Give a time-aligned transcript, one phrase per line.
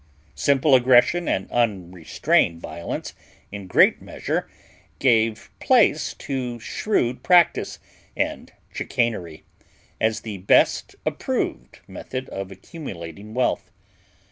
[0.33, 3.13] Simple aggression and unrestrained violence
[3.51, 4.49] in great measure
[4.97, 7.77] gave place to shrewd practice
[8.17, 9.43] and chicanery,
[9.99, 13.69] as the best approved method of accumulating wealth.